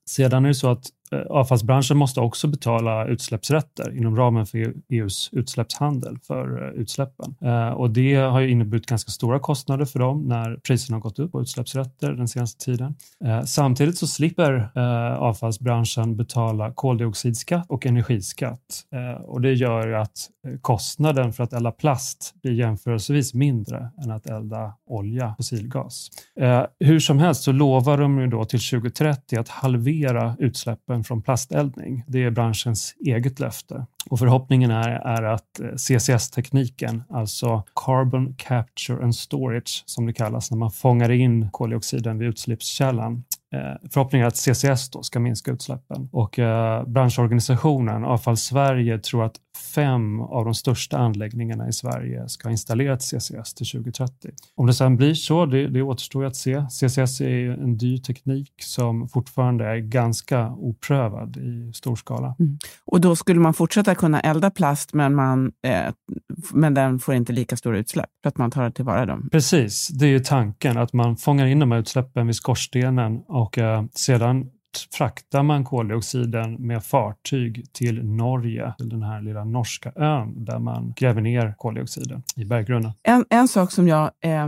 sedan 0.08 0.44
är 0.44 0.48
det 0.48 0.54
så 0.54 0.70
att 0.70 0.86
Eh, 1.12 1.20
avfallsbranschen 1.20 1.96
måste 1.96 2.20
också 2.20 2.48
betala 2.48 3.06
utsläppsrätter 3.06 3.96
inom 3.96 4.16
ramen 4.16 4.46
för 4.46 4.74
EUs 4.88 5.30
e 5.32 5.36
utsläppshandel 5.38 6.18
för 6.26 6.62
eh, 6.62 6.80
utsläppen. 6.80 7.34
Eh, 7.42 7.68
och 7.68 7.90
det 7.90 8.14
har 8.14 8.40
ju 8.40 8.50
inneburit 8.50 8.86
ganska 8.86 9.10
stora 9.10 9.38
kostnader 9.38 9.84
för 9.84 9.98
dem 9.98 10.22
när 10.28 10.56
priserna 10.56 10.96
har 10.96 11.00
gått 11.02 11.18
upp 11.18 11.32
på 11.32 11.42
utsläppsrätter 11.42 12.12
den 12.12 12.28
senaste 12.28 12.64
tiden. 12.64 12.94
Samtidigt 13.46 13.98
så 13.98 14.06
slipper 14.06 14.78
avfallsbranschen 15.18 16.16
betala 16.16 16.72
koldioxidskatt 16.72 17.70
och 17.70 17.86
energiskatt 17.86 18.84
och 19.24 19.40
det 19.40 19.52
gör 19.52 19.92
att 19.92 20.30
kostnaden 20.60 21.32
för 21.32 21.44
att 21.44 21.52
elda 21.52 21.70
plast 21.70 22.34
blir 22.42 22.52
jämförelsevis 22.52 23.34
mindre 23.34 23.90
än 24.04 24.10
att 24.10 24.26
elda 24.26 24.72
olja, 24.86 25.34
fossilgas. 25.36 26.10
Hur 26.80 27.00
som 27.00 27.18
helst 27.18 27.42
så 27.42 27.52
lovar 27.52 27.98
de 27.98 28.20
ju 28.20 28.26
då 28.26 28.44
till 28.44 28.60
2030 28.60 29.38
att 29.38 29.48
halvera 29.48 30.36
utsläppen 30.38 30.95
utsläppen 30.96 31.04
från 31.04 31.22
plasteldning. 31.22 32.04
Det 32.06 32.24
är 32.24 32.30
branschens 32.30 32.94
eget 33.06 33.40
löfte. 33.40 33.86
Och 34.10 34.18
förhoppningen 34.18 34.70
är, 34.70 34.90
är 34.90 35.22
att 35.22 35.60
eh, 35.60 35.76
CCS-tekniken, 35.76 37.02
alltså 37.10 37.62
Carbon 37.74 38.34
Capture 38.36 39.02
and 39.02 39.14
Storage 39.14 39.82
som 39.86 40.06
det 40.06 40.12
kallas, 40.12 40.50
när 40.50 40.58
man 40.58 40.70
fångar 40.70 41.10
in 41.10 41.50
koldioxiden 41.52 42.18
vid 42.18 42.28
utsläppskällan, 42.28 43.24
eh, 43.54 43.88
förhoppningen 43.90 44.24
är 44.24 44.28
att 44.28 44.36
CCS 44.36 44.90
då 44.90 45.02
ska 45.02 45.20
minska 45.20 45.52
utsläppen 45.52 46.08
och 46.12 46.38
eh, 46.38 46.84
branschorganisationen 46.86 48.04
Avfall 48.04 48.36
Sverige 48.36 48.98
tror 48.98 49.24
att 49.24 49.36
fem 49.56 50.20
av 50.20 50.44
de 50.44 50.54
största 50.54 50.98
anläggningarna 50.98 51.68
i 51.68 51.72
Sverige 51.72 52.28
ska 52.28 52.48
ha 52.48 52.50
installerat 52.50 53.02
CCS 53.02 53.54
till 53.54 53.66
2030. 53.66 54.30
Om 54.54 54.66
det 54.66 54.74
sen 54.74 54.96
blir 54.96 55.14
så, 55.14 55.46
det, 55.46 55.68
det 55.68 55.82
återstår 55.82 56.24
att 56.24 56.36
se. 56.36 56.66
CCS 56.70 57.20
är 57.20 57.48
en 57.50 57.78
dyr 57.78 57.98
teknik 57.98 58.52
som 58.62 59.08
fortfarande 59.08 59.64
är 59.64 59.76
ganska 59.76 60.50
oprövad 60.50 61.36
i 61.36 61.72
stor 61.74 61.96
skala. 61.96 62.34
Mm. 62.38 62.58
Och 62.84 63.00
då 63.00 63.16
skulle 63.16 63.40
man 63.40 63.54
fortsätta 63.54 63.94
kunna 63.94 64.20
elda 64.20 64.50
plast, 64.50 64.94
men, 64.94 65.14
man, 65.14 65.52
eh, 65.66 65.92
men 66.52 66.74
den 66.74 66.98
får 66.98 67.14
inte 67.14 67.32
lika 67.32 67.56
stora 67.56 67.78
utsläpp 67.78 68.10
för 68.22 68.28
att 68.28 68.38
man 68.38 68.50
tar 68.50 68.70
tillvara 68.70 69.06
dem? 69.06 69.28
Precis, 69.32 69.88
det 69.88 70.06
är 70.06 70.18
tanken 70.18 70.78
att 70.78 70.92
man 70.92 71.16
fångar 71.16 71.46
in 71.46 71.58
de 71.58 71.72
här 71.72 71.78
utsläppen 71.78 72.26
vid 72.26 72.36
skorstenen 72.36 73.22
och 73.28 73.58
eh, 73.58 73.84
sedan 73.94 74.50
fraktar 74.90 75.42
man 75.42 75.64
koldioxiden 75.64 76.54
med 76.54 76.84
fartyg 76.84 77.72
till 77.72 78.04
Norge, 78.04 78.74
till 78.78 78.88
den 78.88 79.02
här 79.02 79.20
lilla 79.22 79.44
norska 79.44 79.92
ön 79.96 80.44
där 80.44 80.58
man 80.58 80.92
gräver 80.96 81.20
ner 81.20 81.54
koldioxiden 81.58 82.22
i 82.36 82.44
berggrunden. 82.44 82.92
En, 83.02 83.24
en 83.30 83.48
sak 83.48 83.72
som 83.72 83.88
jag 83.88 84.10
eh, 84.20 84.46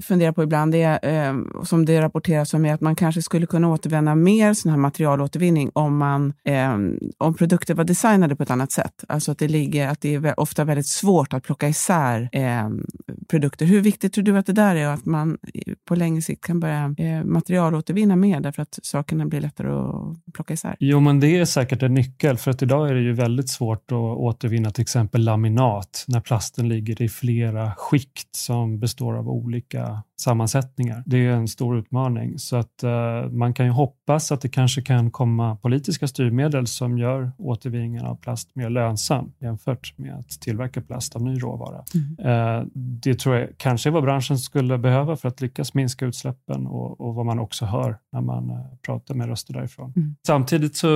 funderar 0.00 0.32
på 0.32 0.42
ibland, 0.42 0.74
är, 0.74 0.98
eh, 1.02 1.34
som 1.62 1.84
det 1.84 2.00
rapporteras 2.00 2.54
om, 2.54 2.64
är 2.64 2.74
att 2.74 2.80
man 2.80 2.96
kanske 2.96 3.22
skulle 3.22 3.46
kunna 3.46 3.68
återvända 3.68 4.14
mer 4.14 4.54
sån 4.54 4.70
här 4.70 4.78
materialåtervinning 4.78 5.70
om, 5.74 5.96
man, 5.96 6.32
eh, 6.44 6.72
om 7.18 7.34
produkter 7.34 7.74
var 7.74 7.84
designade 7.84 8.36
på 8.36 8.42
ett 8.42 8.50
annat 8.50 8.72
sätt. 8.72 9.04
Alltså 9.08 9.32
att 9.32 9.38
det, 9.38 9.48
ligger, 9.48 9.88
att 9.88 10.00
det 10.00 10.14
är 10.14 10.40
ofta 10.40 10.64
väldigt 10.64 10.86
svårt 10.86 11.32
att 11.32 11.42
plocka 11.42 11.68
isär 11.68 12.28
eh, 12.32 12.68
produkter. 13.28 13.66
Hur 13.66 13.80
viktigt 13.80 14.12
tror 14.12 14.24
du 14.24 14.38
att 14.38 14.46
det 14.46 14.52
där 14.52 14.76
är 14.76 14.86
och 14.86 14.92
att 14.92 15.04
man 15.04 15.38
på 15.88 15.94
längre 15.94 16.22
sikt 16.22 16.44
kan 16.44 16.60
börja 16.60 16.94
eh, 16.98 17.24
materialåtervinna 17.24 18.16
mer 18.16 18.40
därför 18.40 18.62
att 18.62 18.78
sakerna 18.82 19.26
blir 19.26 19.40
lättare 19.40 19.68
att 19.68 20.34
plocka 20.34 20.54
isär? 20.54 20.76
Jo, 20.80 21.00
men 21.00 21.20
det 21.20 21.38
är 21.38 21.44
säkert 21.44 21.82
en 21.82 21.94
nyckel 21.94 22.36
för 22.36 22.50
att 22.50 22.62
idag 22.62 22.88
är 22.88 22.94
det 22.94 23.00
ju 23.00 23.12
väldigt 23.12 23.48
svårt 23.48 23.92
att 23.92 23.98
återvinna 23.98 24.70
till 24.70 24.82
exempel 24.82 25.24
laminat 25.24 26.04
när 26.08 26.20
plasten 26.20 26.68
ligger 26.68 27.02
i 27.02 27.08
flera 27.08 27.72
skikt 27.76 28.36
som 28.36 28.78
består 28.78 29.16
av 29.16 29.28
olika 29.28 29.61
sammansättningar. 30.22 31.02
Det 31.06 31.26
är 31.26 31.30
en 31.30 31.48
stor 31.48 31.78
utmaning 31.78 32.38
så 32.38 32.56
att 32.56 32.84
uh, 32.84 33.30
man 33.30 33.54
kan 33.54 33.66
ju 33.66 33.72
hoppas 33.72 34.32
att 34.32 34.40
det 34.40 34.48
kanske 34.48 34.82
kan 34.82 35.10
komma 35.10 35.56
politiska 35.56 36.08
styrmedel 36.08 36.66
som 36.66 36.98
gör 36.98 37.32
återvinningen 37.38 38.04
av 38.04 38.16
plast 38.16 38.54
mer 38.54 38.70
lönsam 38.70 39.32
jämfört 39.40 39.94
med 39.98 40.14
att 40.14 40.28
tillverka 40.28 40.80
plast 40.80 41.16
av 41.16 41.22
ny 41.22 41.38
råvara. 41.38 41.84
Mm. 41.94 42.60
Uh, 42.60 42.66
det 42.74 43.14
tror 43.14 43.36
jag 43.36 43.48
kanske 43.56 43.88
är 43.88 43.90
vad 43.90 44.02
branschen 44.02 44.38
skulle 44.38 44.78
behöva 44.78 45.16
för 45.16 45.28
att 45.28 45.40
lyckas 45.40 45.74
minska 45.74 46.06
utsläppen 46.06 46.66
och, 46.66 47.00
och 47.00 47.14
vad 47.14 47.26
man 47.26 47.38
också 47.38 47.64
hör 47.64 47.96
när 48.12 48.20
man 48.20 48.50
uh, 48.50 48.56
pratar 48.82 49.14
med 49.14 49.28
röster 49.28 49.54
därifrån. 49.54 49.92
Mm. 49.96 50.16
Samtidigt 50.26 50.76
så 50.76 50.88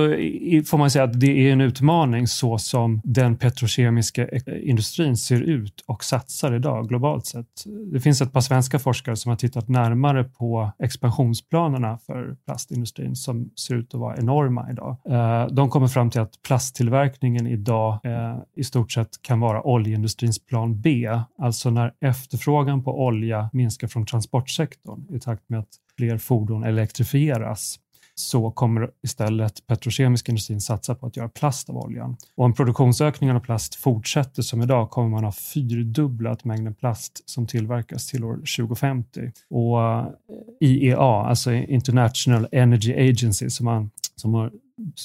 får 0.65 0.77
man 0.77 0.91
säga 0.91 1.03
att 1.03 1.19
det 1.19 1.47
är 1.47 1.53
en 1.53 1.61
utmaning 1.61 2.27
så 2.27 2.57
som 2.57 3.01
den 3.03 3.37
petrokemiska 3.37 4.27
industrin 4.61 5.17
ser 5.17 5.41
ut 5.41 5.83
och 5.85 6.03
satsar 6.03 6.55
idag 6.55 6.89
globalt 6.89 7.25
sett. 7.25 7.45
Det 7.91 7.99
finns 7.99 8.21
ett 8.21 8.33
par 8.33 8.41
svenska 8.41 8.56
Svenska 8.57 8.79
forskare 8.79 9.15
som 9.15 9.29
har 9.29 9.35
tittat 9.35 9.67
närmare 9.67 10.23
på 10.23 10.71
expansionsplanerna 10.79 11.97
för 11.97 12.35
plastindustrin 12.45 13.15
som 13.15 13.49
ser 13.55 13.75
ut 13.75 13.93
att 13.93 13.99
vara 13.99 14.17
enorma 14.17 14.71
idag. 14.71 14.97
Eh, 15.09 15.47
de 15.47 15.69
kommer 15.69 15.87
fram 15.87 16.09
till 16.09 16.21
att 16.21 16.41
plasttillverkningen 16.47 17.47
idag 17.47 17.99
eh, 18.03 18.37
i 18.55 18.63
stort 18.63 18.91
sett 18.91 19.21
kan 19.21 19.39
vara 19.39 19.61
oljeindustrins 19.67 20.45
plan 20.45 20.81
B, 20.81 21.09
alltså 21.37 21.69
när 21.69 21.93
efterfrågan 22.01 22.83
på 22.83 23.05
olja 23.05 23.49
minskar 23.53 23.87
från 23.87 24.05
transportsektorn 24.05 25.15
i 25.15 25.19
takt 25.19 25.49
med 25.49 25.59
att 25.59 25.69
fler 25.97 26.17
fordon 26.17 26.63
elektrifieras 26.63 27.79
så 28.19 28.51
kommer 28.51 28.89
istället 29.03 29.67
petrokemisk 29.67 30.29
industrin 30.29 30.61
satsa 30.61 30.95
på 30.95 31.07
att 31.07 31.17
göra 31.17 31.29
plast 31.29 31.69
av 31.69 31.77
oljan. 31.77 32.15
Och 32.35 32.45
om 32.45 32.53
produktionsökningen 32.53 33.35
av 33.35 33.39
plast 33.39 33.75
fortsätter 33.75 34.41
som 34.41 34.61
idag 34.61 34.89
kommer 34.89 35.09
man 35.09 35.23
ha 35.23 35.31
fyrdubblat 35.31 36.43
mängden 36.43 36.73
plast 36.73 37.29
som 37.29 37.47
tillverkas 37.47 38.07
till 38.07 38.23
år 38.23 38.35
2050. 38.35 39.31
Och 39.49 39.81
eh, 39.81 40.07
IEA, 40.61 40.97
alltså 40.97 41.53
International 41.53 42.47
Energy 42.51 42.93
Agency, 42.93 43.49
som, 43.49 43.65
man, 43.65 43.89
som 44.15 44.33
har 44.33 44.51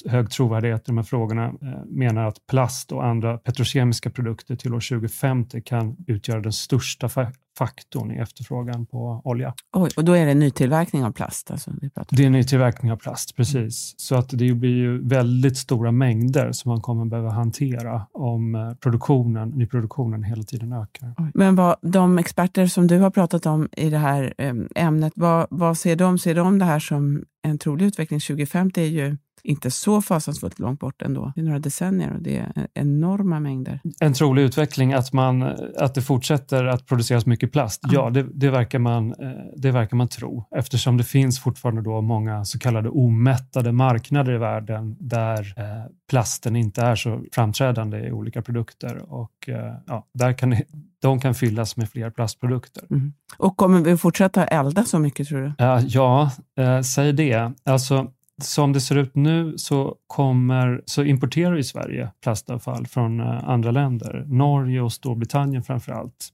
hög 0.05 0.29
trovärdighet 0.29 0.81
i 0.81 0.83
de 0.85 0.97
här 0.97 1.03
frågorna 1.03 1.45
eh, 1.45 1.85
menar 1.85 2.27
att 2.27 2.47
plast 2.47 2.91
och 2.91 3.05
andra 3.05 3.37
petrokemiska 3.37 4.09
produkter 4.09 4.55
till 4.55 4.73
år 4.73 4.79
2050 4.79 5.61
kan 5.61 5.95
utgöra 6.07 6.41
den 6.41 6.53
största 6.53 7.09
faktorn 7.57 8.11
i 8.11 8.17
efterfrågan 8.17 8.85
på 8.85 9.21
olja. 9.23 9.53
Oj, 9.73 9.89
och 9.97 10.05
då 10.05 10.13
är 10.13 10.25
det 10.25 10.33
nytillverkning 10.33 11.05
av 11.05 11.11
plast? 11.11 11.51
Alltså, 11.51 11.71
vi 11.81 11.89
pratar. 11.89 12.17
Det 12.17 12.25
är 12.25 12.29
nytillverkning 12.29 12.91
av 12.91 12.97
plast, 12.97 13.35
precis. 13.35 13.55
Mm. 13.55 13.97
Så 13.97 14.15
att 14.15 14.29
det 14.29 14.53
blir 14.53 14.75
ju 14.75 15.07
väldigt 15.07 15.57
stora 15.57 15.91
mängder 15.91 16.51
som 16.51 16.69
man 16.69 16.81
kommer 16.81 17.05
behöva 17.05 17.29
hantera 17.29 18.07
om 18.11 18.55
eh, 18.55 18.73
produktionen, 18.73 19.49
nyproduktionen 19.49 20.23
hela 20.23 20.43
tiden 20.43 20.73
ökar. 20.73 21.13
Oj. 21.17 21.31
Men 21.33 21.55
vad, 21.55 21.75
de 21.81 22.17
experter 22.17 22.67
som 22.67 22.87
du 22.87 22.99
har 22.99 23.09
pratat 23.09 23.45
om 23.45 23.69
i 23.71 23.89
det 23.89 23.97
här 23.97 24.33
ämnet, 24.75 25.13
vad, 25.15 25.47
vad 25.49 25.77
ser 25.77 25.95
de? 25.95 26.19
Ser 26.19 26.35
de 26.35 26.59
det 26.59 26.65
här 26.65 26.79
som 26.79 27.23
en 27.41 27.57
trolig 27.57 27.85
utveckling 27.85 28.19
2050 28.19 28.81
är 28.81 28.85
ju 28.85 29.17
inte 29.43 29.71
så 29.71 30.01
fasansfullt 30.01 30.59
långt 30.59 30.79
bort 30.79 31.01
ändå. 31.01 31.31
Det 31.35 31.41
är 31.41 31.45
några 31.45 31.59
decennier 31.59 32.13
och 32.13 32.21
det 32.21 32.37
är 32.37 32.67
enorma 32.73 33.39
mängder. 33.39 33.79
En 33.99 34.13
trolig 34.13 34.43
utveckling 34.43 34.93
att, 34.93 35.13
man, 35.13 35.41
att 35.77 35.95
det 35.95 36.01
fortsätter 36.01 36.65
att 36.65 36.85
produceras 36.85 37.25
mycket 37.25 37.51
plast, 37.51 37.83
mm. 37.83 37.93
ja 37.95 38.09
det, 38.09 38.25
det, 38.33 38.49
verkar 38.49 38.79
man, 38.79 39.11
eh, 39.11 39.29
det 39.55 39.71
verkar 39.71 39.97
man 39.97 40.07
tro 40.07 40.43
eftersom 40.55 40.97
det 40.97 41.03
finns 41.03 41.39
fortfarande 41.39 41.81
då 41.81 42.01
många 42.01 42.45
så 42.45 42.59
kallade 42.59 42.89
omättade 42.89 43.71
marknader 43.71 44.33
i 44.33 44.37
världen 44.37 44.95
där 44.99 45.53
eh, 45.57 45.91
plasten 46.09 46.55
inte 46.55 46.81
är 46.81 46.95
så 46.95 47.23
framträdande 47.31 47.97
i 47.97 48.11
olika 48.11 48.41
produkter 48.41 49.13
och 49.13 49.49
eh, 49.49 49.73
ja, 49.87 50.07
där 50.13 50.33
kan 50.33 50.55
de 51.03 51.19
kan 51.19 51.35
fyllas 51.35 51.77
med 51.77 51.89
fler 51.89 52.09
plastprodukter. 52.09 52.83
Mm. 52.89 53.13
Och 53.37 53.57
kommer 53.57 53.81
vi 53.81 53.97
fortsätta 53.97 54.45
elda 54.45 54.83
så 54.83 54.99
mycket 54.99 55.27
tror 55.27 55.41
du? 55.41 55.65
Uh, 55.65 55.79
ja, 55.87 56.31
uh, 56.59 56.81
säg 56.81 57.13
det. 57.13 57.51
Alltså, 57.63 58.11
som 58.41 58.73
det 58.73 58.81
ser 58.81 58.95
ut 58.95 59.15
nu 59.15 59.57
så, 59.57 59.95
kommer, 60.07 60.81
så 60.85 61.03
importerar 61.03 61.55
ju 61.55 61.63
Sverige 61.63 62.11
plastavfall 62.23 62.87
från 62.87 63.19
eh, 63.19 63.49
andra 63.49 63.71
länder. 63.71 64.25
Norge 64.27 64.81
och 64.81 64.93
Storbritannien 64.93 65.63
framför 65.63 65.91
allt. 65.91 66.29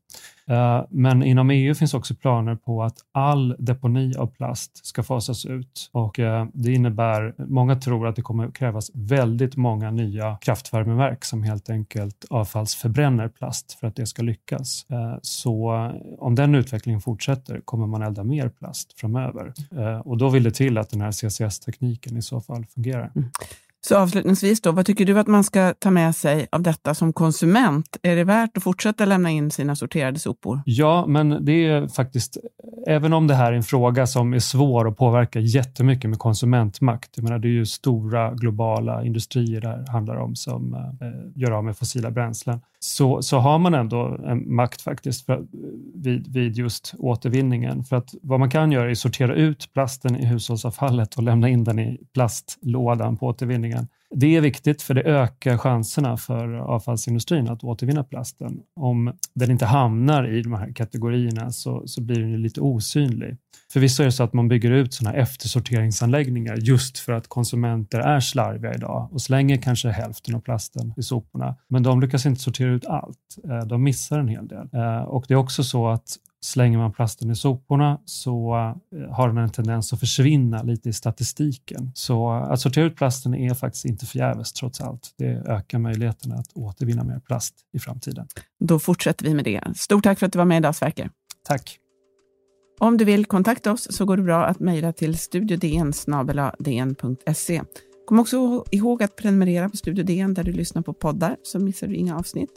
Eh, 0.50 0.86
men 0.89 1.24
inom 1.24 1.50
EU 1.50 1.75
finns 1.75 1.94
också 1.94 2.15
planer 2.15 2.56
på 2.56 2.84
att 2.84 2.98
all 3.12 3.56
deponi 3.60 4.15
av 4.18 4.27
plast 4.27 4.86
ska 4.86 5.03
fasas 5.03 5.46
ut 5.46 5.89
och 5.91 6.20
eh, 6.20 6.46
det 6.53 6.74
innebär, 6.74 7.34
många 7.38 7.75
tror 7.75 8.08
att 8.08 8.15
det 8.15 8.22
kommer 8.22 8.51
krävas 8.51 8.91
väldigt 8.94 9.56
många 9.56 9.91
nya 9.91 10.38
kraftvärmeverk 10.41 11.25
som 11.25 11.44
helt 11.44 11.70
enkelt 11.70 12.25
avfallsförbränner 12.29 13.27
plast 13.27 13.74
för 13.74 13.88
att 13.88 13.96
det 13.96 14.06
ska 14.06 14.22
lyckas. 14.22 14.86
Eh, 14.89 15.18
så 15.22 15.70
om 16.20 16.36
den 16.36 16.56
utvecklingen 16.56 17.01
fortsätter 17.01 17.62
kommer 17.65 17.88
man 17.88 18.01
elda 18.01 18.24
mer 18.24 18.50
plast 18.50 19.00
framöver 19.00 19.53
och 20.03 20.18
då 20.18 20.29
vill 20.29 20.44
det 20.44 20.51
till 20.51 20.77
att 20.77 20.89
den 20.89 21.01
här 21.01 21.12
CCS-tekniken 21.12 22.18
i 22.18 22.22
så 22.22 22.41
fall 22.41 22.65
fungerar. 22.65 23.12
Mm. 23.15 23.29
Så 23.81 23.98
avslutningsvis, 23.98 24.62
då, 24.62 24.71
vad 24.71 24.86
tycker 24.86 25.05
du 25.05 25.19
att 25.19 25.27
man 25.27 25.43
ska 25.43 25.74
ta 25.79 25.91
med 25.91 26.15
sig 26.15 26.48
av 26.51 26.62
detta 26.62 26.95
som 26.95 27.13
konsument? 27.13 27.98
Är 28.03 28.15
det 28.15 28.24
värt 28.24 28.57
att 28.57 28.63
fortsätta 28.63 29.05
lämna 29.05 29.29
in 29.29 29.51
sina 29.51 29.75
sorterade 29.75 30.19
sopor? 30.19 30.62
Ja, 30.65 31.05
men 31.07 31.45
det 31.45 31.65
är 31.65 31.88
faktiskt, 31.88 32.38
även 32.88 33.13
om 33.13 33.27
det 33.27 33.33
här 33.33 33.51
är 33.51 33.55
en 33.55 33.63
fråga 33.63 34.07
som 34.07 34.33
är 34.33 34.39
svår 34.39 34.88
att 34.88 34.98
påverka 34.98 35.39
jättemycket 35.39 36.09
med 36.09 36.19
konsumentmakt, 36.19 37.09
jag 37.15 37.24
menar 37.24 37.39
det 37.39 37.48
är 37.48 37.50
ju 37.50 37.65
stora 37.65 38.33
globala 38.33 39.03
industrier 39.03 39.62
det 39.62 39.67
här 39.67 39.88
handlar 39.88 40.15
om 40.15 40.36
som 40.36 40.74
eh, 40.74 41.41
gör 41.41 41.51
av 41.51 41.63
med 41.63 41.77
fossila 41.77 42.12
bränslen, 42.12 42.62
så, 42.79 43.21
så 43.21 43.38
har 43.38 43.59
man 43.59 43.74
ändå 43.74 44.17
en 44.25 44.55
makt 44.55 44.81
faktiskt 44.81 45.25
för, 45.25 45.45
vid, 45.95 46.33
vid 46.33 46.55
just 46.55 46.93
återvinningen. 47.00 47.83
För 47.83 47.95
att 47.95 48.13
vad 48.21 48.39
man 48.39 48.50
kan 48.50 48.71
göra 48.71 48.88
är 48.88 48.91
att 48.91 48.98
sortera 48.98 49.36
ut 49.36 49.74
plasten 49.74 50.15
i 50.15 50.25
hushållsavfallet 50.25 51.15
och 51.15 51.24
lämna 51.24 51.50
in 51.50 51.63
den 51.63 51.79
i 51.79 51.98
plastlådan 52.13 53.17
på 53.17 53.27
återvinningen. 53.27 53.88
Det 54.16 54.36
är 54.36 54.42
viktigt 54.42 54.82
för 54.82 54.94
det 54.94 55.01
ökar 55.01 55.58
chanserna 55.58 56.18
för 56.18 56.54
avfallsindustrin 56.54 57.50
att 57.50 57.63
återvinna 57.63 58.04
plasten. 58.04 58.60
Om 58.75 59.13
den 59.34 59.51
inte 59.51 59.66
hamnar 59.66 60.34
i 60.34 60.42
de 60.42 60.54
här 60.54 60.74
kategorierna 60.74 61.51
så, 61.51 61.88
så 61.88 62.01
blir 62.01 62.20
den 62.20 62.42
lite 62.42 62.62
osynlig. 62.62 63.38
Förvisso 63.74 64.04
är 64.04 64.06
det 64.06 64.12
så 64.12 64.24
att 64.24 64.34
man 64.34 64.48
bygger 64.48 64.72
ut 64.72 64.94
sådana 64.94 65.18
eftersorteringsanläggningar 65.18 66.58
just 66.58 67.00
för 67.00 67.13
att 67.13 67.28
konsumenter 67.28 68.00
är 68.00 68.20
slarviga 68.20 68.74
idag 68.74 69.10
och 69.12 69.22
slänger 69.22 69.58
kanske 69.58 69.89
hälften 69.89 70.36
av 70.36 70.39
plasten 70.39 70.94
i 70.98 71.04
soporna. 71.04 71.56
Men 71.68 71.84
de 71.84 72.01
lyckas 72.01 72.25
inte 72.25 72.42
sortera 72.42 72.72
ut 72.72 72.86
allt. 72.86 73.38
Eh, 73.50 73.68
de 73.68 73.84
missar 73.84 74.20
en 74.20 74.28
hel 74.28 74.48
del. 74.48 74.70
Eh, 74.74 75.01
och 75.01 75.25
det 75.28 75.34
är 75.34 75.38
också 75.38 75.63
så 75.63 75.88
att 75.88 76.18
slänger 76.41 76.77
man 76.77 76.91
plasten 76.91 77.31
i 77.31 77.36
soporna 77.36 78.00
så 78.05 78.55
eh, 78.96 79.15
har 79.15 79.27
den 79.27 79.38
en 79.38 79.50
tendens 79.50 79.93
att 79.93 80.00
försvinna 80.00 80.63
lite 80.63 80.89
i 80.89 80.93
statistiken. 80.93 81.91
Så 81.93 82.29
att 82.31 82.62
sortera 82.62 82.86
ut 82.86 82.96
plasten 82.96 83.36
är 83.36 83.53
faktiskt 83.53 83.86
inte 83.86 84.05
förgäves 84.05 84.53
trots 84.53 84.81
allt. 84.81 85.13
Det 85.17 85.25
ökar 85.25 85.79
möjligheterna 85.79 86.36
att 86.36 86.53
återvinna 86.53 87.03
mer 87.03 87.19
plast 87.19 87.53
i 87.74 87.79
framtiden. 87.79 88.27
Då 88.60 88.79
fortsätter 88.79 89.25
vi 89.25 89.34
med 89.34 89.46
det. 89.46 89.62
Stort 89.75 90.03
tack 90.03 90.19
för 90.19 90.25
att 90.25 90.34
du 90.34 90.38
var 90.38 90.46
med 90.46 90.58
idag 90.58 90.75
Sverker. 90.75 91.10
Tack. 91.43 91.79
Om 92.79 92.98
du 92.98 93.05
vill 93.05 93.25
kontakta 93.25 93.72
oss 93.72 93.88
så 93.91 94.05
går 94.05 94.17
det 94.17 94.24
bra 94.24 94.46
att 94.46 94.60
mejla 94.60 94.93
till 94.93 95.17
studiodn 95.17 95.93
Kom 98.05 98.19
också 98.19 98.65
ihåg 98.72 99.03
att 99.03 99.15
prenumerera 99.15 99.69
på 99.69 99.77
Studio 99.77 100.03
DN 100.03 100.34
där 100.34 100.43
du 100.43 100.51
lyssnar 100.51 100.81
på 100.81 100.93
poddar 100.93 101.38
så 101.43 101.60
missar 101.60 101.88
du 101.88 101.96
inga 101.96 102.17
avsnitt. 102.17 102.50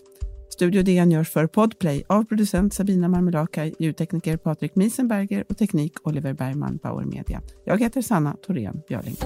Studio 0.53 0.83
DN 0.83 1.11
görs 1.11 1.31
för 1.31 1.47
Podplay 1.47 2.05
av 2.07 2.25
producent 2.25 2.75
Sabina 2.75 3.09
Marmelakai, 3.09 3.75
ljudtekniker 3.79 4.37
Patrik 4.37 4.75
Miesenberger 4.75 5.45
och 5.49 5.59
teknik 5.59 5.93
Oliver 6.03 6.33
Bergman, 6.33 6.79
Bauer 6.83 7.05
Media. 7.05 7.43
Jag 7.65 7.81
heter 7.81 8.03
Sanna 8.03 8.37
Thorén 8.47 8.83
Björling. 8.89 9.17